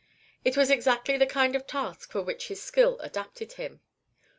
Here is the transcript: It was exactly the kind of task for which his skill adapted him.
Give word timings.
It 0.43 0.57
was 0.57 0.71
exactly 0.71 1.15
the 1.15 1.27
kind 1.27 1.55
of 1.55 1.67
task 1.67 2.09
for 2.11 2.23
which 2.23 2.47
his 2.47 2.59
skill 2.59 2.97
adapted 3.01 3.51
him. 3.53 3.81